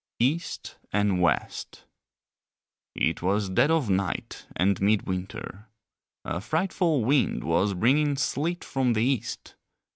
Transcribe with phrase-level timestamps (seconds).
[0.17, 1.85] EAST AND WEST
[2.95, 5.67] It was dead of night and midwinter.
[6.25, 9.53] A frightful wind was bringing sleet from the East.